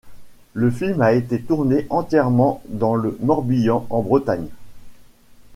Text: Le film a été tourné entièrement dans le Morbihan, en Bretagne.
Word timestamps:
Le 0.55 0.71
film 0.71 0.99
a 1.03 1.11
été 1.13 1.39
tourné 1.39 1.85
entièrement 1.91 2.63
dans 2.69 2.95
le 2.95 3.15
Morbihan, 3.21 3.85
en 3.91 4.01
Bretagne. 4.01 4.47